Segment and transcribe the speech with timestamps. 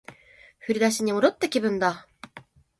[0.61, 2.07] 振り出しに戻った気分だ